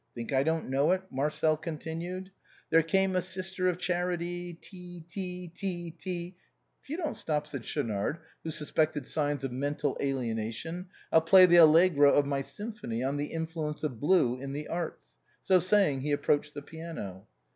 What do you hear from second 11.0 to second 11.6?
I'll play the